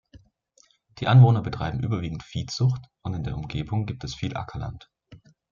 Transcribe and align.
Die 0.97 1.07
Anwohner 1.07 1.43
betreiben 1.43 1.83
überwiegend 1.83 2.23
Viehzucht 2.23 2.81
und 3.03 3.13
in 3.13 3.23
der 3.23 3.35
Umgebung 3.37 3.85
gibt 3.85 4.03
es 4.03 4.15
viel 4.15 4.35
Ackerland. 4.35 4.89